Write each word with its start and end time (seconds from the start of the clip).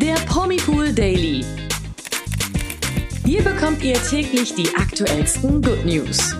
der 0.00 0.14
Promipool 0.14 0.94
Daily. 0.94 1.44
Hier 3.26 3.44
bekommt 3.44 3.84
ihr 3.84 3.96
täglich 3.96 4.54
die 4.54 4.74
aktuellsten 4.74 5.60
Good 5.60 5.84
News. 5.84 6.36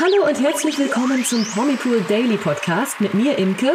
Hallo 0.00 0.28
und 0.28 0.40
herzlich 0.40 0.78
willkommen 0.78 1.24
zum 1.24 1.44
Promipool 1.44 2.04
Daily 2.08 2.36
Podcast 2.36 3.00
mit 3.00 3.14
mir 3.14 3.36
Imke 3.36 3.72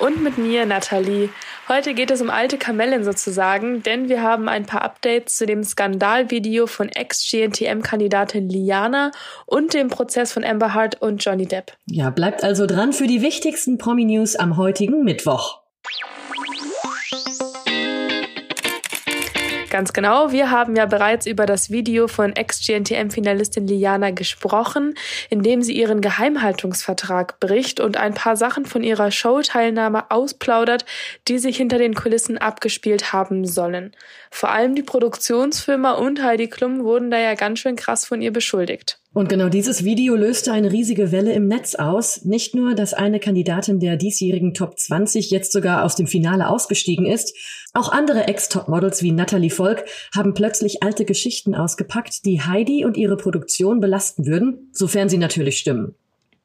und 0.00 0.24
mit 0.24 0.38
mir 0.38 0.66
Nathalie. 0.66 1.28
Heute 1.68 1.94
geht 1.94 2.10
es 2.10 2.20
um 2.20 2.30
alte 2.30 2.58
Kamellen 2.58 3.04
sozusagen, 3.04 3.84
denn 3.84 4.08
wir 4.08 4.20
haben 4.20 4.48
ein 4.48 4.66
paar 4.66 4.82
Updates 4.82 5.36
zu 5.36 5.46
dem 5.46 5.62
Skandalvideo 5.62 6.66
von 6.66 6.88
Ex-GNTM-Kandidatin 6.88 8.48
Liana 8.48 9.12
und 9.46 9.72
dem 9.72 9.86
Prozess 9.86 10.32
von 10.32 10.42
Amber 10.42 10.74
Hart 10.74 11.00
und 11.00 11.24
Johnny 11.24 11.46
Depp. 11.46 11.76
Ja, 11.86 12.10
bleibt 12.10 12.42
also 12.42 12.66
dran 12.66 12.92
für 12.92 13.06
die 13.06 13.22
wichtigsten 13.22 13.78
Promi-News 13.78 14.34
am 14.34 14.56
heutigen 14.56 15.04
Mittwoch. 15.04 15.60
Ganz 19.70 19.92
genau. 19.92 20.32
Wir 20.32 20.50
haben 20.50 20.74
ja 20.74 20.84
bereits 20.84 21.26
über 21.26 21.46
das 21.46 21.70
Video 21.70 22.08
von 22.08 22.34
Ex-GNTM-Finalistin 22.34 23.68
Liana 23.68 24.10
gesprochen, 24.10 24.94
in 25.28 25.44
dem 25.44 25.62
sie 25.62 25.74
ihren 25.74 26.00
Geheimhaltungsvertrag 26.00 27.38
bricht 27.38 27.78
und 27.78 27.96
ein 27.96 28.12
paar 28.12 28.36
Sachen 28.36 28.66
von 28.66 28.82
ihrer 28.82 29.12
Showteilnahme 29.12 30.10
ausplaudert, 30.10 30.84
die 31.28 31.38
sich 31.38 31.56
hinter 31.56 31.78
den 31.78 31.94
Kulissen 31.94 32.36
abgespielt 32.36 33.12
haben 33.12 33.46
sollen. 33.46 33.94
Vor 34.32 34.50
allem 34.50 34.74
die 34.74 34.82
Produktionsfirma 34.82 35.92
und 35.92 36.20
Heidi 36.20 36.48
Klum 36.48 36.82
wurden 36.82 37.12
da 37.12 37.18
ja 37.18 37.34
ganz 37.34 37.60
schön 37.60 37.76
krass 37.76 38.04
von 38.04 38.20
ihr 38.20 38.32
beschuldigt. 38.32 38.98
Und 39.12 39.28
genau 39.28 39.48
dieses 39.48 39.84
Video 39.84 40.14
löste 40.14 40.52
eine 40.52 40.70
riesige 40.70 41.10
Welle 41.10 41.32
im 41.32 41.48
Netz 41.48 41.74
aus. 41.74 42.24
Nicht 42.24 42.54
nur, 42.54 42.76
dass 42.76 42.94
eine 42.94 43.18
Kandidatin 43.18 43.80
der 43.80 43.96
diesjährigen 43.96 44.54
Top 44.54 44.78
20 44.78 45.30
jetzt 45.32 45.50
sogar 45.50 45.84
aus 45.84 45.96
dem 45.96 46.06
Finale 46.06 46.48
ausgestiegen 46.48 47.06
ist, 47.06 47.34
auch 47.72 47.90
andere 47.90 48.28
Ex-Top-Models 48.28 49.02
wie 49.02 49.10
Natalie 49.10 49.50
Volk 49.50 49.84
haben 50.14 50.32
plötzlich 50.34 50.84
alte 50.84 51.04
Geschichten 51.04 51.56
ausgepackt, 51.56 52.24
die 52.24 52.40
Heidi 52.40 52.84
und 52.84 52.96
ihre 52.96 53.16
Produktion 53.16 53.80
belasten 53.80 54.26
würden, 54.26 54.70
sofern 54.72 55.08
sie 55.08 55.18
natürlich 55.18 55.58
stimmen. 55.58 55.96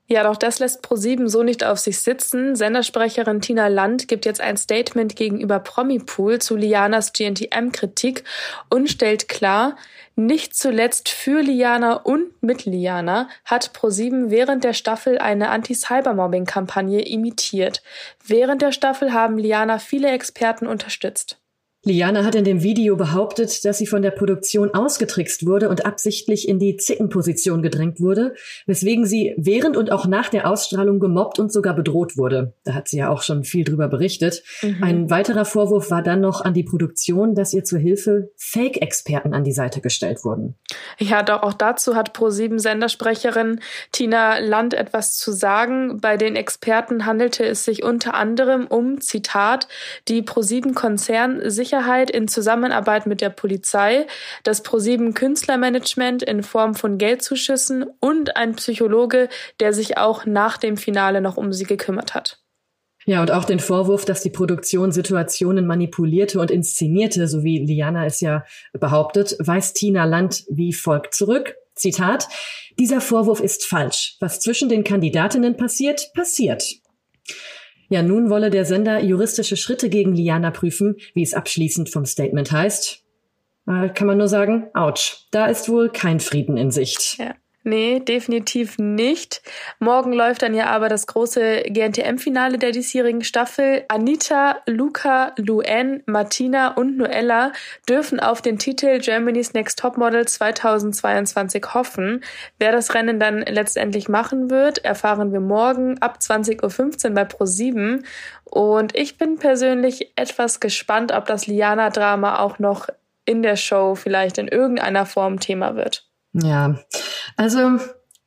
Ja, 0.07 0.23
doch 0.23 0.37
das 0.37 0.59
lässt 0.59 0.83
ProSieben 0.83 1.27
so 1.27 1.41
nicht 1.41 1.63
auf 1.63 1.79
sich 1.79 1.99
sitzen. 1.99 2.55
Sendersprecherin 2.55 3.41
Tina 3.41 3.67
Land 3.67 4.07
gibt 4.07 4.25
jetzt 4.25 4.39
ein 4.39 4.55
Statement 4.55 5.15
gegenüber 5.15 5.59
Promipool 5.59 6.39
zu 6.39 6.55
Lianas 6.55 7.11
GNTM-Kritik 7.11 8.23
und 8.69 8.87
stellt 8.87 9.27
klar, 9.27 9.75
nicht 10.15 10.55
zuletzt 10.55 11.09
für 11.09 11.41
Liana 11.41 11.93
und 11.93 12.41
mit 12.41 12.65
Liana 12.65 13.29
hat 13.43 13.73
ProSieben 13.73 14.29
während 14.29 14.63
der 14.63 14.73
Staffel 14.73 15.17
eine 15.17 15.49
Anti-Cybermobbing-Kampagne 15.49 17.01
imitiert. 17.01 17.81
Während 18.23 18.61
der 18.61 18.71
Staffel 18.71 19.11
haben 19.11 19.39
Liana 19.39 19.79
viele 19.79 20.11
Experten 20.11 20.67
unterstützt. 20.67 21.39
Liana 21.87 22.23
hat 22.23 22.33
in 22.33 22.43
dem 22.43 22.63
Video 22.63 22.95
behauptet, 22.95 23.63
dass 23.63 23.77
sie 23.77 23.85
von 23.85 24.01
der 24.01 24.09
Produktion 24.09 24.73
ausgetrickst 24.73 25.45
wurde 25.45 25.69
und 25.69 25.85
absichtlich 25.85 26.49
in 26.49 26.57
die 26.57 26.77
Zickenposition 26.77 27.61
gedrängt 27.61 28.01
wurde, 28.01 28.33
weswegen 28.65 29.05
sie 29.05 29.35
während 29.37 29.77
und 29.77 29.91
auch 29.91 30.07
nach 30.07 30.29
der 30.29 30.49
Ausstrahlung 30.49 30.99
gemobbt 30.99 31.37
und 31.37 31.53
sogar 31.53 31.75
bedroht 31.75 32.17
wurde. 32.17 32.53
Da 32.63 32.73
hat 32.73 32.87
sie 32.87 32.97
ja 32.97 33.09
auch 33.09 33.21
schon 33.21 33.43
viel 33.43 33.63
drüber 33.63 33.87
berichtet. 33.87 34.41
Mhm. 34.63 34.83
Ein 34.83 35.09
weiterer 35.11 35.45
Vorwurf 35.45 35.91
war 35.91 36.01
dann 36.01 36.21
noch 36.21 36.41
an 36.41 36.55
die 36.55 36.63
Produktion, 36.63 37.35
dass 37.35 37.53
ihr 37.53 37.63
zur 37.63 37.77
Hilfe 37.77 38.31
Fake-Experten 38.35 39.35
an 39.35 39.43
die 39.43 39.51
Seite 39.51 39.79
gestellt 39.79 40.25
wurden. 40.25 40.55
Ja, 40.97 41.21
doch 41.21 41.43
auch 41.43 41.53
dazu 41.53 41.95
hat 41.95 42.17
Pro7-Sendersprecherin 42.17 43.59
Tina 43.91 44.39
Land 44.39 44.73
etwas 44.73 45.17
zu 45.17 45.31
sagen. 45.31 45.99
Bei 46.01 46.17
den 46.17 46.35
Experten 46.35 47.05
handelte 47.05 47.45
es 47.45 47.63
sich 47.63 47.83
unter 47.83 48.15
anderem 48.15 48.65
um, 48.65 49.01
Zitat, 49.01 49.67
die 50.07 50.23
Pro7-Konzern 50.23 51.51
sicher 51.51 51.74
Sicherheit 51.75 52.09
in 52.09 52.27
Zusammenarbeit 52.27 53.05
mit 53.05 53.19
der 53.19 53.29
Polizei, 53.29 54.07
das 54.43 54.63
ProSieben 54.63 55.13
Künstlermanagement 55.13 56.23
in 56.23 56.41
Form 56.41 56.73
von 56.73 56.97
Geldzuschüssen 56.97 57.85
und 57.99 58.37
ein 58.37 58.55
Psychologe, 58.55 59.27
der 59.59 59.73
sich 59.73 59.97
auch 59.97 60.25
nach 60.25 60.57
dem 60.57 60.77
Finale 60.77 61.19
noch 61.19 61.35
um 61.35 61.51
sie 61.51 61.65
gekümmert 61.65 62.13
hat. 62.13 62.39
Ja, 63.05 63.21
und 63.21 63.29
auch 63.29 63.43
den 63.43 63.59
Vorwurf, 63.59 64.05
dass 64.05 64.21
die 64.21 64.29
Produktion 64.29 64.91
Situationen 64.91 65.67
manipulierte 65.67 66.39
und 66.39 66.49
inszenierte, 66.49 67.27
so 67.27 67.43
wie 67.43 67.59
Liana 67.59 68.05
es 68.05 68.21
ja 68.21 68.45
behauptet, 68.73 69.35
weist 69.39 69.75
Tina 69.75 70.05
Land 70.05 70.45
wie 70.49 70.73
folgt 70.73 71.13
zurück. 71.13 71.55
Zitat, 71.75 72.27
dieser 72.79 73.01
Vorwurf 73.01 73.41
ist 73.41 73.65
falsch. 73.65 74.15
Was 74.21 74.39
zwischen 74.39 74.69
den 74.69 74.85
Kandidatinnen 74.85 75.57
passiert, 75.57 76.09
passiert. 76.15 76.63
Ja, 77.89 78.01
nun 78.01 78.29
wolle 78.29 78.49
der 78.49 78.65
Sender 78.65 79.01
juristische 79.01 79.57
Schritte 79.57 79.89
gegen 79.89 80.13
Liana 80.13 80.51
prüfen, 80.51 80.95
wie 81.13 81.21
es 81.21 81.33
abschließend 81.33 81.89
vom 81.89 82.05
Statement 82.05 82.51
heißt. 82.51 83.03
Äh, 83.67 83.89
kann 83.89 84.07
man 84.07 84.17
nur 84.17 84.27
sagen, 84.27 84.67
ouch, 84.73 85.27
da 85.31 85.47
ist 85.47 85.69
wohl 85.69 85.89
kein 85.89 86.19
Frieden 86.19 86.57
in 86.57 86.71
Sicht. 86.71 87.17
Ja. 87.17 87.35
Nee, 87.67 87.99
definitiv 87.99 88.77
nicht. 88.77 89.41
Morgen 89.79 90.13
läuft 90.13 90.43
dann 90.43 90.53
ja 90.53 90.67
aber 90.67 90.87
das 90.87 91.07
große 91.07 91.63
GNTM-Finale 91.63 92.59
der 92.59 92.69
diesjährigen 92.69 93.23
Staffel. 93.23 93.85
Anita, 93.87 94.57
Luca, 94.67 95.33
Luen, 95.37 96.03
Martina 96.05 96.75
und 96.75 96.95
Noella 96.95 97.53
dürfen 97.89 98.19
auf 98.19 98.43
den 98.43 98.59
Titel 98.59 98.99
Germany's 98.99 99.53
Next 99.53 99.79
Topmodel 99.79 100.27
2022 100.27 101.73
hoffen. 101.73 102.23
Wer 102.59 102.71
das 102.71 102.93
Rennen 102.93 103.19
dann 103.19 103.39
letztendlich 103.39 104.09
machen 104.09 104.51
wird, 104.51 104.85
erfahren 104.85 105.33
wir 105.33 105.39
morgen 105.39 105.99
ab 106.03 106.19
20.15 106.21 107.07
Uhr 107.07 107.15
bei 107.15 107.23
Pro7. 107.23 108.05
Und 108.43 108.95
ich 108.95 109.17
bin 109.17 109.37
persönlich 109.39 110.11
etwas 110.15 110.59
gespannt, 110.59 111.11
ob 111.13 111.25
das 111.25 111.47
Liana-Drama 111.47 112.37
auch 112.37 112.59
noch 112.59 112.89
in 113.25 113.41
der 113.41 113.55
Show 113.55 113.95
vielleicht 113.95 114.37
in 114.37 114.47
irgendeiner 114.47 115.07
Form 115.07 115.39
Thema 115.39 115.75
wird. 115.75 116.07
Ja, 116.43 116.79
also 117.37 117.77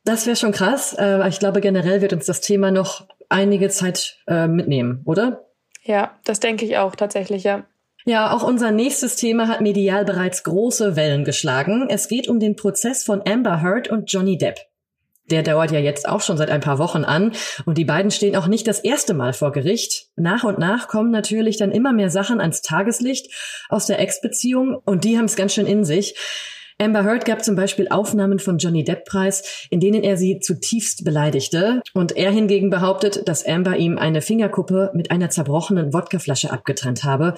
das 0.03 0.25
wäre 0.25 0.35
schon 0.35 0.51
krass. 0.51 0.95
Äh, 0.97 1.27
ich 1.29 1.39
glaube, 1.39 1.61
generell 1.61 2.01
wird 2.01 2.13
uns 2.13 2.25
das 2.25 2.41
Thema 2.41 2.71
noch 2.71 3.07
einige 3.29 3.69
Zeit 3.69 4.17
äh, 4.27 4.47
mitnehmen, 4.47 5.01
oder? 5.05 5.45
Ja, 5.83 6.17
das 6.25 6.39
denke 6.39 6.65
ich 6.65 6.77
auch 6.77 6.95
tatsächlich, 6.95 7.43
ja. 7.43 7.65
Ja, 8.05 8.31
auch 8.31 8.43
unser 8.43 8.71
nächstes 8.71 9.17
Thema 9.17 9.47
hat 9.47 9.61
medial 9.61 10.05
bereits 10.05 10.43
große 10.43 10.95
Wellen 10.95 11.25
geschlagen. 11.25 11.87
Es 11.89 12.07
geht 12.07 12.27
um 12.27 12.39
den 12.39 12.55
Prozess 12.55 13.03
von 13.03 13.21
Amber 13.27 13.61
Heard 13.61 13.89
und 13.89 14.11
Johnny 14.11 14.37
Depp. 14.37 14.57
Der 15.29 15.43
dauert 15.43 15.69
ja 15.69 15.79
jetzt 15.79 16.09
auch 16.09 16.21
schon 16.21 16.37
seit 16.37 16.49
ein 16.49 16.61
paar 16.61 16.79
Wochen 16.79 17.03
an 17.03 17.33
und 17.65 17.77
die 17.77 17.85
beiden 17.85 18.09
stehen 18.09 18.35
auch 18.35 18.47
nicht 18.47 18.67
das 18.67 18.79
erste 18.79 19.13
Mal 19.13 19.33
vor 19.33 19.51
Gericht. 19.51 20.07
Nach 20.15 20.43
und 20.43 20.57
nach 20.57 20.87
kommen 20.87 21.11
natürlich 21.11 21.57
dann 21.57 21.71
immer 21.71 21.93
mehr 21.93 22.09
Sachen 22.09 22.41
ans 22.41 22.63
Tageslicht 22.63 23.31
aus 23.69 23.85
der 23.85 23.99
Ex-Beziehung 23.99 24.75
und 24.85 25.03
die 25.03 25.17
haben 25.17 25.25
es 25.25 25.35
ganz 25.35 25.53
schön 25.53 25.67
in 25.67 25.83
sich. 25.83 26.15
Amber 26.81 27.03
Heard 27.03 27.25
gab 27.25 27.43
zum 27.43 27.57
Beispiel 27.57 27.89
Aufnahmen 27.89 28.39
von 28.39 28.57
Johnny 28.57 28.85
Depp 28.85 29.03
preis, 29.03 29.67
in 29.69 29.81
denen 29.81 30.01
er 30.01 30.15
sie 30.15 30.39
zutiefst 30.39 31.03
beleidigte. 31.03 31.81
Und 31.93 32.15
er 32.15 32.31
hingegen 32.31 32.69
behauptet, 32.69 33.27
dass 33.27 33.45
Amber 33.45 33.75
ihm 33.75 33.97
eine 33.97 34.21
Fingerkuppe 34.21 34.91
mit 34.93 35.11
einer 35.11 35.29
zerbrochenen 35.29 35.93
Wodkaflasche 35.93 36.51
abgetrennt 36.51 37.03
habe. 37.03 37.35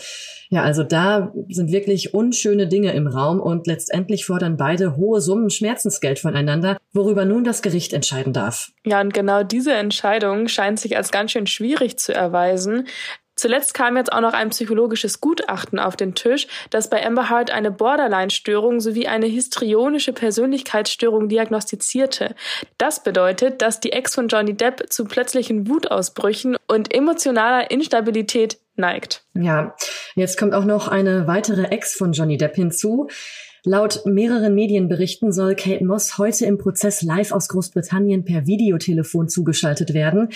Ja, 0.51 0.63
also 0.63 0.83
da 0.83 1.33
sind 1.49 1.71
wirklich 1.71 2.13
unschöne 2.13 2.67
Dinge 2.67 2.91
im 2.91 3.07
Raum 3.07 3.39
und 3.39 3.65
letztendlich 3.65 4.25
fordern 4.25 4.57
beide 4.57 4.95
hohe 4.95 5.21
Summen 5.21 5.49
Schmerzensgeld 5.49 6.19
voneinander, 6.19 6.77
worüber 6.93 7.25
nun 7.25 7.43
das 7.43 7.63
Gericht 7.63 7.93
entscheiden 7.93 8.33
darf. 8.33 8.69
Ja, 8.85 9.01
und 9.01 9.13
genau 9.13 9.43
diese 9.43 9.73
Entscheidung 9.73 10.49
scheint 10.49 10.79
sich 10.79 10.97
als 10.97 11.09
ganz 11.09 11.31
schön 11.31 11.47
schwierig 11.47 11.97
zu 11.97 12.13
erweisen. 12.13 12.85
Zuletzt 13.41 13.73
kam 13.73 13.97
jetzt 13.97 14.13
auch 14.13 14.21
noch 14.21 14.33
ein 14.33 14.51
psychologisches 14.51 15.19
Gutachten 15.19 15.79
auf 15.79 15.95
den 15.95 16.13
Tisch, 16.13 16.45
das 16.69 16.91
bei 16.91 17.03
Amber 17.03 17.27
Heard 17.31 17.49
eine 17.49 17.71
Borderline-Störung 17.71 18.79
sowie 18.79 19.07
eine 19.07 19.25
histrionische 19.25 20.13
Persönlichkeitsstörung 20.13 21.27
diagnostizierte. 21.27 22.35
Das 22.77 23.01
bedeutet, 23.01 23.63
dass 23.63 23.79
die 23.79 23.93
Ex 23.93 24.13
von 24.13 24.27
Johnny 24.27 24.53
Depp 24.53 24.93
zu 24.93 25.05
plötzlichen 25.05 25.67
Wutausbrüchen 25.67 26.55
und 26.67 26.93
emotionaler 26.93 27.71
Instabilität 27.71 28.59
neigt. 28.75 29.23
Ja, 29.33 29.75
jetzt 30.13 30.37
kommt 30.37 30.53
auch 30.53 30.65
noch 30.65 30.87
eine 30.87 31.25
weitere 31.25 31.63
Ex 31.63 31.95
von 31.95 32.11
Johnny 32.11 32.37
Depp 32.37 32.53
hinzu. 32.53 33.07
Laut 33.63 34.05
mehreren 34.05 34.53
Medienberichten 34.53 35.31
soll 35.31 35.55
Kate 35.55 35.83
Moss 35.83 36.19
heute 36.19 36.45
im 36.45 36.59
Prozess 36.59 37.01
live 37.01 37.31
aus 37.31 37.47
Großbritannien 37.47 38.23
per 38.23 38.45
Videotelefon 38.45 39.29
zugeschaltet 39.29 39.95
werden. 39.95 40.29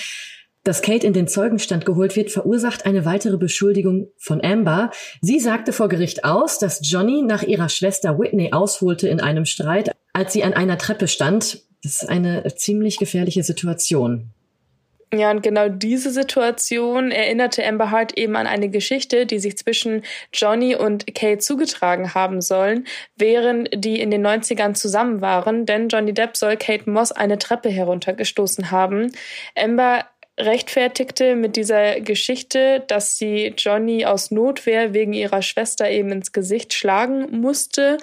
Dass 0.65 0.81
Kate 0.81 1.05
in 1.05 1.13
den 1.13 1.27
Zeugenstand 1.27 1.85
geholt 1.85 2.15
wird, 2.15 2.31
verursacht 2.31 2.87
eine 2.87 3.05
weitere 3.05 3.37
Beschuldigung 3.37 4.07
von 4.17 4.43
Amber. 4.43 4.89
Sie 5.21 5.39
sagte 5.39 5.71
vor 5.71 5.89
Gericht 5.89 6.25
aus, 6.25 6.57
dass 6.57 6.79
Johnny 6.81 7.21
nach 7.21 7.43
ihrer 7.43 7.69
Schwester 7.69 8.17
Whitney 8.17 8.51
ausholte 8.51 9.07
in 9.07 9.21
einem 9.21 9.45
Streit, 9.45 9.91
als 10.11 10.33
sie 10.33 10.43
an 10.43 10.53
einer 10.53 10.79
Treppe 10.79 11.07
stand. 11.07 11.61
Das 11.83 12.01
ist 12.01 12.09
eine 12.09 12.43
ziemlich 12.55 12.97
gefährliche 12.97 13.43
Situation. 13.43 14.33
Ja, 15.13 15.29
und 15.31 15.43
genau 15.43 15.69
diese 15.69 16.09
Situation 16.09 17.11
erinnerte 17.11 17.65
Amber 17.65 17.91
Hart 17.91 18.17
eben 18.17 18.35
an 18.35 18.47
eine 18.47 18.69
Geschichte, 18.69 19.25
die 19.25 19.39
sich 19.39 19.57
zwischen 19.57 20.01
Johnny 20.33 20.75
und 20.75 21.13
Kate 21.13 21.37
zugetragen 21.37 22.15
haben 22.15 22.41
sollen, 22.41 22.85
während 23.15 23.69
die 23.73 23.99
in 24.01 24.09
den 24.09 24.25
90ern 24.25 24.73
zusammen 24.73 25.21
waren, 25.21 25.65
denn 25.65 25.89
Johnny 25.89 26.13
Depp 26.13 26.35
soll 26.35 26.57
Kate 26.57 26.89
Moss 26.89 27.11
eine 27.11 27.37
Treppe 27.37 27.69
heruntergestoßen 27.69 28.71
haben. 28.71 29.11
Amber 29.55 30.05
rechtfertigte 30.37 31.35
mit 31.35 31.55
dieser 31.55 32.01
Geschichte, 32.01 32.83
dass 32.87 33.17
sie 33.17 33.53
Johnny 33.57 34.05
aus 34.05 34.31
Notwehr 34.31 34.93
wegen 34.93 35.13
ihrer 35.13 35.41
Schwester 35.41 35.89
eben 35.89 36.11
ins 36.11 36.33
Gesicht 36.33 36.73
schlagen 36.73 37.39
musste. 37.39 37.97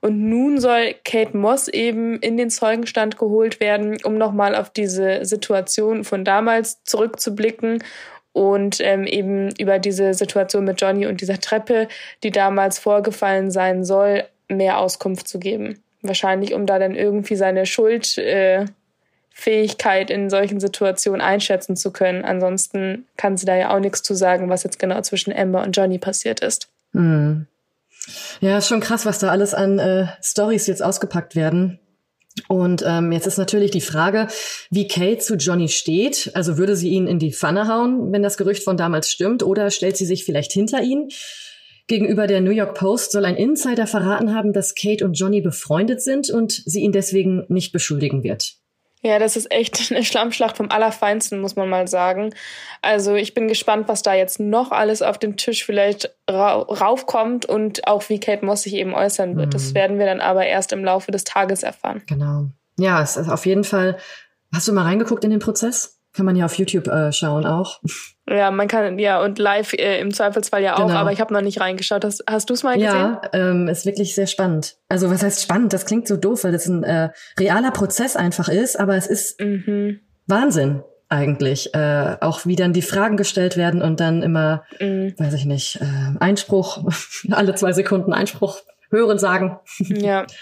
Und 0.00 0.28
nun 0.28 0.60
soll 0.60 0.94
Kate 1.04 1.36
Moss 1.36 1.68
eben 1.68 2.18
in 2.20 2.36
den 2.36 2.50
Zeugenstand 2.50 3.18
geholt 3.18 3.58
werden, 3.60 3.98
um 4.04 4.18
nochmal 4.18 4.54
auf 4.54 4.70
diese 4.70 5.24
Situation 5.24 6.04
von 6.04 6.24
damals 6.24 6.82
zurückzublicken 6.84 7.82
und 8.32 8.80
ähm, 8.80 9.04
eben 9.04 9.50
über 9.58 9.78
diese 9.78 10.12
Situation 10.14 10.64
mit 10.64 10.80
Johnny 10.80 11.06
und 11.06 11.20
dieser 11.22 11.40
Treppe, 11.40 11.88
die 12.22 12.30
damals 12.30 12.78
vorgefallen 12.78 13.50
sein 13.50 13.84
soll, 13.84 14.24
mehr 14.48 14.78
Auskunft 14.78 15.26
zu 15.26 15.38
geben. 15.38 15.82
Wahrscheinlich, 16.02 16.54
um 16.54 16.66
da 16.66 16.78
dann 16.78 16.94
irgendwie 16.94 17.34
seine 17.34 17.66
Schuld 17.66 18.18
äh, 18.18 18.66
Fähigkeit 19.38 20.10
in 20.10 20.30
solchen 20.30 20.58
Situationen 20.58 21.20
einschätzen 21.20 21.76
zu 21.76 21.92
können. 21.92 22.24
Ansonsten 22.24 23.06
kann 23.16 23.36
sie 23.36 23.46
da 23.46 23.56
ja 23.56 23.72
auch 23.72 23.78
nichts 23.78 24.02
zu 24.02 24.14
sagen, 24.14 24.50
was 24.50 24.64
jetzt 24.64 24.80
genau 24.80 25.00
zwischen 25.02 25.32
Amber 25.32 25.62
und 25.62 25.76
Johnny 25.76 25.98
passiert 25.98 26.40
ist. 26.40 26.66
Hm. 26.92 27.46
Ja, 28.40 28.58
ist 28.58 28.66
schon 28.66 28.80
krass, 28.80 29.06
was 29.06 29.20
da 29.20 29.28
alles 29.28 29.54
an 29.54 29.78
äh, 29.78 30.08
Stories 30.20 30.66
jetzt 30.66 30.82
ausgepackt 30.82 31.36
werden. 31.36 31.78
Und 32.48 32.82
ähm, 32.84 33.12
jetzt 33.12 33.28
ist 33.28 33.38
natürlich 33.38 33.70
die 33.70 33.80
Frage, 33.80 34.26
wie 34.70 34.88
Kate 34.88 35.18
zu 35.18 35.36
Johnny 35.36 35.68
steht. 35.68 36.32
Also 36.34 36.58
würde 36.58 36.74
sie 36.74 36.88
ihn 36.88 37.06
in 37.06 37.20
die 37.20 37.32
Pfanne 37.32 37.68
hauen, 37.68 38.10
wenn 38.10 38.24
das 38.24 38.38
Gerücht 38.38 38.64
von 38.64 38.76
damals 38.76 39.08
stimmt, 39.08 39.44
oder 39.44 39.70
stellt 39.70 39.96
sie 39.96 40.06
sich 40.06 40.24
vielleicht 40.24 40.50
hinter 40.50 40.82
ihn? 40.82 41.10
Gegenüber 41.86 42.26
der 42.26 42.40
New 42.40 42.50
York 42.50 42.74
Post 42.74 43.12
soll 43.12 43.24
ein 43.24 43.36
Insider 43.36 43.86
verraten 43.86 44.34
haben, 44.34 44.52
dass 44.52 44.74
Kate 44.74 45.04
und 45.04 45.14
Johnny 45.14 45.40
befreundet 45.40 46.02
sind 46.02 46.28
und 46.28 46.60
sie 46.66 46.80
ihn 46.80 46.92
deswegen 46.92 47.44
nicht 47.48 47.70
beschuldigen 47.70 48.24
wird. 48.24 48.57
Ja, 49.02 49.18
das 49.18 49.36
ist 49.36 49.50
echt 49.50 49.90
eine 49.90 50.04
Schlammschlacht 50.04 50.56
vom 50.56 50.70
Allerfeinsten, 50.70 51.40
muss 51.40 51.56
man 51.56 51.68
mal 51.68 51.88
sagen. 51.88 52.34
Also 52.82 53.14
ich 53.14 53.34
bin 53.34 53.48
gespannt, 53.48 53.88
was 53.88 54.02
da 54.02 54.14
jetzt 54.14 54.40
noch 54.40 54.70
alles 54.70 55.02
auf 55.02 55.18
den 55.18 55.36
Tisch 55.36 55.64
vielleicht 55.64 56.14
ra 56.28 56.54
raufkommt 56.54 57.46
und 57.46 57.86
auch 57.86 58.08
wie 58.08 58.20
Kate 58.20 58.44
Moss 58.44 58.62
sich 58.62 58.74
eben 58.74 58.94
äußern 58.94 59.36
wird. 59.36 59.48
Mhm. 59.48 59.50
Das 59.50 59.74
werden 59.74 59.98
wir 59.98 60.06
dann 60.06 60.20
aber 60.20 60.46
erst 60.46 60.72
im 60.72 60.84
Laufe 60.84 61.10
des 61.10 61.24
Tages 61.24 61.62
erfahren. 61.62 62.02
Genau. 62.06 62.46
Ja, 62.78 63.02
es 63.02 63.16
ist 63.16 63.28
auf 63.28 63.46
jeden 63.46 63.64
Fall. 63.64 63.98
Hast 64.54 64.68
du 64.68 64.72
mal 64.72 64.84
reingeguckt 64.84 65.24
in 65.24 65.30
den 65.30 65.40
Prozess? 65.40 66.00
Kann 66.12 66.26
man 66.26 66.36
ja 66.36 66.46
auf 66.46 66.54
YouTube 66.54 66.88
äh, 66.88 67.12
schauen 67.12 67.44
auch. 67.44 67.80
Ja, 68.30 68.50
man 68.50 68.68
kann, 68.68 68.98
ja, 68.98 69.22
und 69.22 69.38
live 69.38 69.72
äh, 69.72 70.00
im 70.00 70.12
Zweifelsfall 70.12 70.62
ja 70.62 70.76
auch, 70.76 70.86
genau. 70.86 70.98
aber 70.98 71.12
ich 71.12 71.20
habe 71.20 71.32
noch 71.32 71.40
nicht 71.40 71.60
reingeschaut. 71.60 72.04
Hast, 72.04 72.24
hast 72.28 72.50
du 72.50 72.54
es 72.54 72.62
mal 72.62 72.74
gesehen? 72.74 72.90
Ja, 72.90 73.22
ähm, 73.32 73.68
ist 73.68 73.86
wirklich 73.86 74.14
sehr 74.14 74.26
spannend. 74.26 74.76
Also 74.88 75.10
was 75.10 75.22
heißt 75.22 75.42
spannend? 75.42 75.72
Das 75.72 75.86
klingt 75.86 76.06
so 76.06 76.16
doof, 76.16 76.44
weil 76.44 76.52
das 76.52 76.66
ein 76.66 76.84
äh, 76.84 77.10
realer 77.38 77.70
Prozess 77.70 78.16
einfach 78.16 78.48
ist, 78.48 78.78
aber 78.78 78.96
es 78.96 79.06
ist 79.06 79.40
mhm. 79.40 80.00
Wahnsinn 80.26 80.82
eigentlich. 81.08 81.74
Äh, 81.74 82.16
auch 82.20 82.44
wie 82.44 82.56
dann 82.56 82.72
die 82.72 82.82
Fragen 82.82 83.16
gestellt 83.16 83.56
werden 83.56 83.80
und 83.80 84.00
dann 84.00 84.22
immer, 84.22 84.64
mhm. 84.78 85.14
weiß 85.16 85.34
ich 85.34 85.46
nicht, 85.46 85.80
äh, 85.80 86.18
Einspruch, 86.20 86.84
alle 87.30 87.54
zwei 87.54 87.72
Sekunden 87.72 88.12
Einspruch 88.12 88.58
hören, 88.90 89.18
sagen. 89.18 89.58
Ja. 89.78 90.26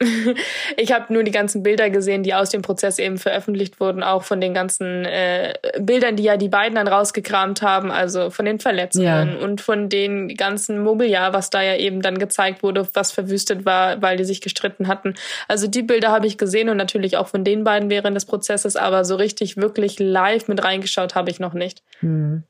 Ich 0.76 0.92
habe 0.92 1.12
nur 1.12 1.22
die 1.22 1.30
ganzen 1.30 1.62
Bilder 1.62 1.90
gesehen, 1.90 2.22
die 2.22 2.34
aus 2.34 2.50
dem 2.50 2.62
Prozess 2.62 2.98
eben 2.98 3.18
veröffentlicht 3.18 3.80
wurden, 3.80 4.02
auch 4.02 4.22
von 4.22 4.40
den 4.40 4.54
ganzen 4.54 5.04
äh, 5.04 5.54
Bildern, 5.78 6.16
die 6.16 6.24
ja 6.24 6.36
die 6.36 6.48
beiden 6.48 6.74
dann 6.76 6.88
rausgekramt 6.88 7.62
haben, 7.62 7.90
also 7.90 8.30
von 8.30 8.44
den 8.44 8.58
Verletzungen 8.58 9.36
ja. 9.38 9.44
und 9.44 9.60
von 9.60 9.88
den 9.88 10.34
ganzen 10.36 10.82
Mobiliar, 10.82 11.32
was 11.32 11.50
da 11.50 11.62
ja 11.62 11.76
eben 11.76 12.02
dann 12.02 12.18
gezeigt 12.18 12.62
wurde, 12.62 12.88
was 12.94 13.12
verwüstet 13.12 13.64
war, 13.64 14.02
weil 14.02 14.16
die 14.16 14.24
sich 14.24 14.40
gestritten 14.40 14.88
hatten. 14.88 15.14
Also 15.48 15.66
die 15.66 15.82
Bilder 15.82 16.10
habe 16.10 16.26
ich 16.26 16.38
gesehen 16.38 16.68
und 16.68 16.76
natürlich 16.76 17.16
auch 17.16 17.28
von 17.28 17.44
den 17.44 17.64
beiden 17.64 17.90
während 17.90 18.16
des 18.16 18.26
Prozesses, 18.26 18.76
aber 18.76 19.04
so 19.04 19.16
richtig 19.16 19.56
wirklich 19.56 19.98
live 19.98 20.48
mit 20.48 20.64
reingeschaut 20.64 21.14
habe 21.14 21.30
ich 21.30 21.40
noch 21.40 21.54
nicht. 21.54 21.82
Mhm. 22.00 22.44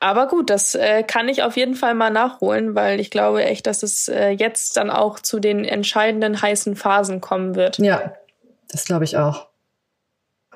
Aber 0.00 0.28
gut, 0.28 0.50
das 0.50 0.74
äh, 0.74 1.02
kann 1.02 1.28
ich 1.28 1.42
auf 1.42 1.56
jeden 1.56 1.74
Fall 1.74 1.94
mal 1.94 2.10
nachholen, 2.10 2.74
weil 2.74 3.00
ich 3.00 3.10
glaube 3.10 3.44
echt, 3.44 3.66
dass 3.66 3.82
es 3.82 4.08
äh, 4.08 4.30
jetzt 4.30 4.76
dann 4.76 4.90
auch 4.90 5.18
zu 5.20 5.40
den 5.40 5.64
entscheidenden 5.64 6.40
heißen 6.40 6.76
Phasen 6.76 7.20
kommen 7.20 7.54
wird. 7.54 7.78
Ja, 7.78 8.12
das 8.68 8.84
glaube 8.84 9.04
ich 9.04 9.16
auch. 9.16 9.48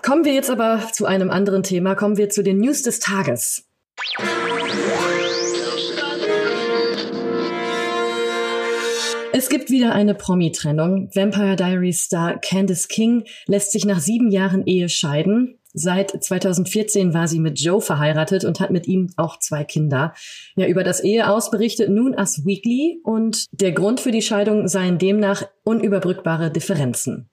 Kommen 0.02 0.24
wir 0.24 0.32
jetzt 0.32 0.50
aber 0.50 0.82
zu 0.92 1.06
einem 1.06 1.30
anderen 1.30 1.62
Thema. 1.62 1.94
Kommen 1.94 2.16
wir 2.16 2.30
zu 2.30 2.42
den 2.42 2.58
News 2.58 2.82
des 2.82 3.00
Tages. 3.00 3.66
Es 9.32 9.48
gibt 9.48 9.70
wieder 9.70 9.92
eine 9.94 10.14
Promi-Trennung. 10.14 11.10
Vampire 11.14 11.56
Diaries 11.56 12.02
Star 12.02 12.38
Candice 12.38 12.88
King 12.88 13.24
lässt 13.46 13.72
sich 13.72 13.84
nach 13.84 14.00
sieben 14.00 14.30
Jahren 14.30 14.66
Ehe 14.66 14.88
scheiden. 14.88 15.59
Seit 15.72 16.10
2014 16.22 17.14
war 17.14 17.28
sie 17.28 17.38
mit 17.38 17.60
Joe 17.60 17.80
verheiratet 17.80 18.44
und 18.44 18.58
hat 18.58 18.70
mit 18.70 18.88
ihm 18.88 19.10
auch 19.16 19.38
zwei 19.38 19.64
Kinder. 19.64 20.14
Ja, 20.56 20.66
über 20.66 20.82
das 20.82 21.02
Eheaus 21.02 21.50
berichtet 21.50 21.90
nun 21.90 22.14
Us 22.14 22.44
Weekly 22.44 23.00
und 23.04 23.46
der 23.52 23.72
Grund 23.72 24.00
für 24.00 24.10
die 24.10 24.22
Scheidung 24.22 24.66
seien 24.66 24.98
demnach 24.98 25.44
unüberbrückbare 25.62 26.50
Differenzen. 26.50 27.30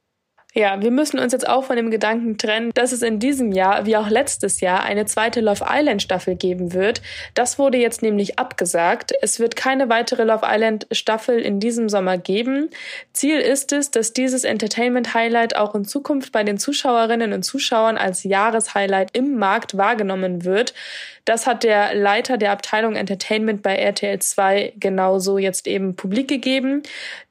Ja, 0.58 0.82
wir 0.82 0.90
müssen 0.90 1.20
uns 1.20 1.34
jetzt 1.34 1.48
auch 1.48 1.66
von 1.66 1.76
dem 1.76 1.92
Gedanken 1.92 2.40
trennen, 2.40 2.72
dass 2.74 2.92
es 2.92 3.04
in 3.04 3.20
diesem 3.20 3.52
Jahr, 3.52 3.86
wie 3.86 3.96
auch 3.96 4.10
letztes 4.10 4.60
Jahr, 4.60 4.82
eine 4.82 5.06
zweite 5.06 5.40
Love 5.40 5.64
Island 5.70 6.02
Staffel 6.02 6.36
geben 6.36 6.74
wird. 6.74 7.04
Das 7.36 7.60
wurde 7.60 7.78
jetzt 7.78 8.02
nämlich 8.02 8.40
abgesagt. 8.40 9.14
Es 9.22 9.40
wird 9.40 9.56
keine 9.56 9.88
weitere 9.88 10.24
Love 10.24 10.48
Island 10.50 10.88
Staffel 10.92 11.40
in 11.40 11.60
diesem 11.60 11.90
Sommer 11.90 12.18
geben. 12.18 12.72
Ziel 13.14 13.38
ist 13.38 13.72
es, 13.72 13.92
dass 13.92 14.14
dieses 14.14 14.46
Entertainment 14.46 15.14
Highlight 15.14 15.56
auch 15.56 15.76
in 15.76 15.86
Zukunft 15.86 16.32
bei 16.32 16.44
den 16.44 16.58
Zuschauerinnen 16.58 17.34
und 17.34 17.44
Zuschauern 17.44 17.96
als 17.96 18.24
Jahreshighlight 18.24 19.16
im 19.16 19.38
Markt 19.38 19.78
wahrgenommen 19.78 20.44
wird. 20.44 20.74
Das 21.28 21.46
hat 21.46 21.66
der 21.66 21.94
Leiter 21.94 22.38
der 22.38 22.54
Abteilung 22.54 22.96
Entertainment 22.96 23.62
bei 23.62 23.76
RTL 23.76 24.18
2 24.18 24.76
genauso 24.80 25.38
jetzt 25.38 25.68
eben 25.68 25.98
publik 25.98 26.30
gegeben. 26.30 26.84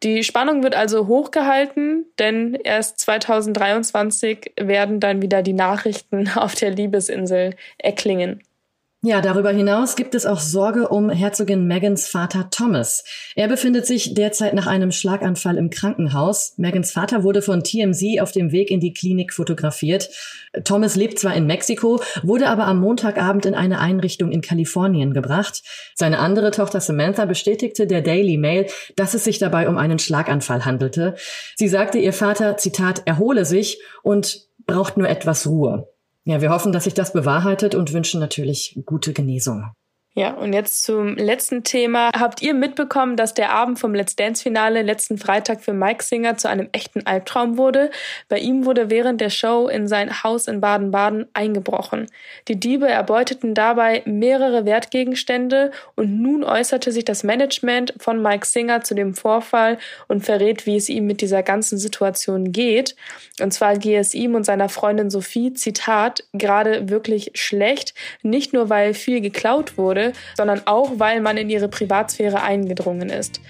Die 0.02 0.22
Spannung 0.22 0.62
wird 0.62 0.74
also 0.76 1.06
hochgehalten, 1.06 2.04
denn 2.18 2.58
erst 2.62 3.00
2023 3.20 4.52
werden 4.56 5.00
dann 5.00 5.22
wieder 5.22 5.42
die 5.42 5.52
Nachrichten 5.52 6.28
auf 6.34 6.54
der 6.54 6.70
Liebesinsel 6.70 7.54
erklingen. 7.78 8.42
Ja, 9.06 9.20
darüber 9.20 9.52
hinaus 9.52 9.94
gibt 9.94 10.16
es 10.16 10.26
auch 10.26 10.40
Sorge 10.40 10.88
um 10.88 11.10
Herzogin 11.10 11.68
Megans 11.68 12.08
Vater 12.08 12.50
Thomas. 12.50 13.04
Er 13.36 13.46
befindet 13.46 13.86
sich 13.86 14.14
derzeit 14.14 14.52
nach 14.52 14.66
einem 14.66 14.90
Schlaganfall 14.90 15.58
im 15.58 15.70
Krankenhaus. 15.70 16.54
Megans 16.56 16.90
Vater 16.90 17.22
wurde 17.22 17.40
von 17.40 17.62
TMZ 17.62 18.20
auf 18.20 18.32
dem 18.32 18.50
Weg 18.50 18.68
in 18.68 18.80
die 18.80 18.92
Klinik 18.92 19.32
fotografiert. 19.32 20.10
Thomas 20.64 20.96
lebt 20.96 21.20
zwar 21.20 21.36
in 21.36 21.46
Mexiko, 21.46 22.02
wurde 22.24 22.48
aber 22.48 22.66
am 22.66 22.80
Montagabend 22.80 23.46
in 23.46 23.54
eine 23.54 23.78
Einrichtung 23.78 24.32
in 24.32 24.40
Kalifornien 24.40 25.14
gebracht. 25.14 25.62
Seine 25.94 26.18
andere 26.18 26.50
Tochter 26.50 26.80
Samantha 26.80 27.26
bestätigte 27.26 27.86
der 27.86 28.02
Daily 28.02 28.36
Mail, 28.36 28.66
dass 28.96 29.14
es 29.14 29.22
sich 29.22 29.38
dabei 29.38 29.68
um 29.68 29.78
einen 29.78 30.00
Schlaganfall 30.00 30.64
handelte. 30.64 31.14
Sie 31.54 31.68
sagte, 31.68 31.98
ihr 31.98 32.12
Vater, 32.12 32.56
Zitat, 32.56 33.02
erhole 33.04 33.44
sich 33.44 33.78
und 34.02 34.48
braucht 34.66 34.96
nur 34.96 35.08
etwas 35.08 35.46
Ruhe. 35.46 35.86
Ja, 36.28 36.40
wir 36.40 36.50
hoffen, 36.50 36.72
dass 36.72 36.84
sich 36.84 36.94
das 36.94 37.12
bewahrheitet 37.12 37.76
und 37.76 37.92
wünschen 37.92 38.18
natürlich 38.18 38.76
gute 38.84 39.12
Genesung. 39.12 39.70
Ja, 40.18 40.30
und 40.30 40.54
jetzt 40.54 40.82
zum 40.82 41.14
letzten 41.16 41.62
Thema. 41.62 42.08
Habt 42.18 42.40
ihr 42.40 42.54
mitbekommen, 42.54 43.18
dass 43.18 43.34
der 43.34 43.50
Abend 43.50 43.78
vom 43.78 43.94
Let's 43.94 44.16
Dance 44.16 44.42
Finale 44.42 44.80
letzten 44.80 45.18
Freitag 45.18 45.60
für 45.60 45.74
Mike 45.74 46.02
Singer 46.02 46.38
zu 46.38 46.48
einem 46.48 46.70
echten 46.72 47.04
Albtraum 47.04 47.58
wurde? 47.58 47.90
Bei 48.30 48.38
ihm 48.38 48.64
wurde 48.64 48.88
während 48.88 49.20
der 49.20 49.28
Show 49.28 49.68
in 49.68 49.88
sein 49.88 50.24
Haus 50.24 50.48
in 50.48 50.62
Baden-Baden 50.62 51.26
eingebrochen. 51.34 52.06
Die 52.48 52.58
Diebe 52.58 52.88
erbeuteten 52.88 53.52
dabei 53.52 54.00
mehrere 54.06 54.64
Wertgegenstände 54.64 55.70
und 55.96 56.22
nun 56.22 56.44
äußerte 56.44 56.92
sich 56.92 57.04
das 57.04 57.22
Management 57.22 57.92
von 57.98 58.22
Mike 58.22 58.46
Singer 58.46 58.80
zu 58.80 58.94
dem 58.94 59.12
Vorfall 59.12 59.76
und 60.08 60.24
verrät, 60.24 60.64
wie 60.64 60.76
es 60.76 60.88
ihm 60.88 61.06
mit 61.06 61.20
dieser 61.20 61.42
ganzen 61.42 61.76
Situation 61.76 62.52
geht. 62.52 62.96
Und 63.42 63.52
zwar 63.52 63.76
gehe 63.76 64.00
es 64.00 64.14
ihm 64.14 64.34
und 64.34 64.44
seiner 64.46 64.70
Freundin 64.70 65.10
Sophie, 65.10 65.52
Zitat, 65.52 66.24
gerade 66.32 66.88
wirklich 66.88 67.32
schlecht, 67.34 67.92
nicht 68.22 68.54
nur 68.54 68.70
weil 68.70 68.94
viel 68.94 69.20
geklaut 69.20 69.76
wurde, 69.76 70.05
sondern 70.36 70.62
auch, 70.66 70.92
weil 70.96 71.20
man 71.20 71.36
in 71.36 71.50
ihre 71.50 71.68
Privatsphäre 71.68 72.42
eingedrungen 72.42 73.08
ist. 73.08 73.40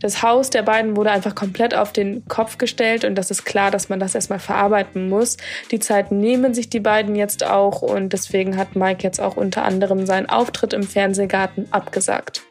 Das 0.00 0.22
Haus 0.22 0.50
der 0.50 0.62
beiden 0.62 0.96
wurde 0.96 1.10
einfach 1.10 1.34
komplett 1.34 1.74
auf 1.74 1.92
den 1.92 2.26
Kopf 2.28 2.58
gestellt 2.58 3.04
und 3.04 3.14
das 3.14 3.30
ist 3.30 3.44
klar, 3.44 3.70
dass 3.70 3.88
man 3.88 4.00
das 4.00 4.14
erstmal 4.14 4.38
verarbeiten 4.38 5.08
muss. 5.08 5.36
Die 5.70 5.78
Zeit 5.78 6.12
nehmen 6.12 6.54
sich 6.54 6.68
die 6.68 6.80
beiden 6.80 7.16
jetzt 7.16 7.44
auch 7.44 7.82
und 7.82 8.12
deswegen 8.12 8.56
hat 8.56 8.76
Mike 8.76 9.02
jetzt 9.02 9.20
auch 9.20 9.36
unter 9.36 9.64
anderem 9.64 10.06
seinen 10.06 10.28
Auftritt 10.28 10.72
im 10.72 10.82
Fernsehgarten 10.82 11.66
abgesagt. 11.70 12.42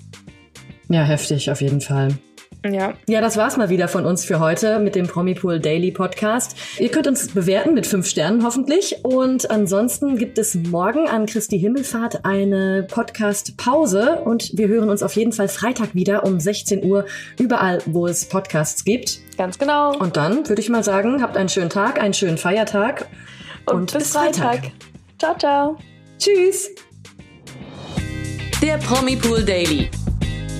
Ja, 0.89 1.03
heftig 1.03 1.49
auf 1.49 1.61
jeden 1.61 1.81
Fall. 1.81 2.09
Ja. 2.73 2.93
Ja, 3.07 3.21
das 3.21 3.37
war's 3.37 3.57
mal 3.57 3.69
wieder 3.69 3.87
von 3.87 4.05
uns 4.05 4.25
für 4.25 4.39
heute 4.39 4.79
mit 4.79 4.95
dem 4.95 5.07
Promipool 5.07 5.59
Daily 5.59 5.91
Podcast. 5.91 6.55
Ihr 6.79 6.89
könnt 6.89 7.07
uns 7.07 7.27
bewerten 7.27 7.73
mit 7.73 7.85
fünf 7.85 8.07
Sternen 8.07 8.43
hoffentlich. 8.43 9.03
Und 9.03 9.49
ansonsten 9.51 10.17
gibt 10.17 10.37
es 10.37 10.55
morgen 10.55 11.07
an 11.07 11.25
Christi 11.25 11.59
Himmelfahrt 11.59 12.25
eine 12.25 12.87
Podcast-Pause 12.89 14.21
und 14.25 14.57
wir 14.57 14.67
hören 14.67 14.89
uns 14.89 15.03
auf 15.03 15.15
jeden 15.15 15.31
Fall 15.31 15.47
Freitag 15.47 15.93
wieder 15.93 16.25
um 16.25 16.39
16 16.39 16.83
Uhr 16.83 17.05
überall, 17.39 17.79
wo 17.85 18.07
es 18.07 18.25
Podcasts 18.25 18.83
gibt. 18.83 19.19
Ganz 19.37 19.59
genau. 19.59 19.97
Und 19.97 20.17
dann 20.17 20.47
würde 20.47 20.61
ich 20.61 20.69
mal 20.69 20.83
sagen, 20.83 21.21
habt 21.21 21.37
einen 21.37 21.49
schönen 21.49 21.69
Tag, 21.69 22.01
einen 22.01 22.13
schönen 22.13 22.37
Feiertag 22.37 23.07
und, 23.65 23.75
und 23.75 23.93
bis, 23.93 24.03
bis 24.03 24.11
Freitag. 24.11 24.59
Freitag. 24.59 24.71
Ciao, 25.19 25.37
ciao. 25.37 25.77
Tschüss. 26.17 26.69
Der 28.61 28.77
Promi 28.77 29.15
Pool 29.15 29.43
Daily. 29.43 29.89